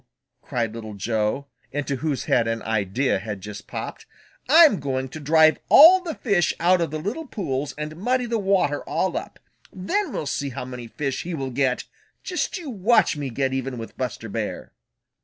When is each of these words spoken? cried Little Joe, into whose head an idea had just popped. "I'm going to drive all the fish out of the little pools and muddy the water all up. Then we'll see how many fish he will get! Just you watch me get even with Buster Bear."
cried 0.41 0.73
Little 0.73 0.95
Joe, 0.95 1.45
into 1.71 1.97
whose 1.97 2.23
head 2.23 2.47
an 2.47 2.63
idea 2.63 3.19
had 3.19 3.39
just 3.39 3.67
popped. 3.67 4.07
"I'm 4.49 4.79
going 4.79 5.09
to 5.09 5.19
drive 5.19 5.59
all 5.69 6.01
the 6.01 6.15
fish 6.15 6.55
out 6.59 6.81
of 6.81 6.89
the 6.89 6.97
little 6.97 7.27
pools 7.27 7.75
and 7.77 7.95
muddy 7.97 8.25
the 8.25 8.39
water 8.39 8.81
all 8.85 9.15
up. 9.15 9.37
Then 9.71 10.11
we'll 10.11 10.25
see 10.25 10.49
how 10.49 10.65
many 10.65 10.87
fish 10.87 11.21
he 11.21 11.35
will 11.35 11.51
get! 11.51 11.83
Just 12.23 12.57
you 12.57 12.71
watch 12.71 13.15
me 13.15 13.29
get 13.29 13.53
even 13.53 13.77
with 13.77 13.95
Buster 13.95 14.27
Bear." 14.27 14.71